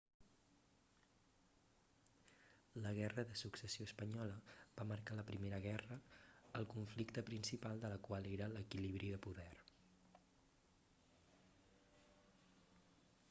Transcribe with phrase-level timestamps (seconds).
[2.85, 4.39] la guerra de successió espanyola
[4.79, 5.97] va marcar la primera guerra
[6.61, 9.51] el conflicte principal de la qual era l'equilibri de poder